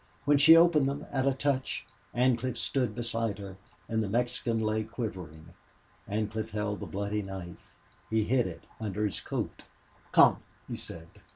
[0.25, 3.57] When she opened them, at a touch, Ancliffe stood beside her
[3.87, 5.49] and the Mexican lay quivering.
[6.07, 7.67] Ancliffe held the bloody knife;
[8.09, 9.61] he hid it under his coat.
[10.11, 11.07] "Come," he said.